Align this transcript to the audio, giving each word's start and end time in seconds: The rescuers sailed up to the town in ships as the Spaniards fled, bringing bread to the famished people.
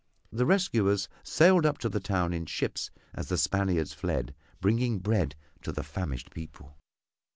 The 0.31 0.47
rescuers 0.47 1.07
sailed 1.21 1.63
up 1.63 1.77
to 1.77 1.87
the 1.87 1.99
town 1.99 2.33
in 2.33 2.47
ships 2.47 2.89
as 3.13 3.27
the 3.29 3.37
Spaniards 3.37 3.93
fled, 3.93 4.33
bringing 4.59 4.97
bread 4.97 5.35
to 5.61 5.71
the 5.71 5.83
famished 5.83 6.31
people. 6.31 6.75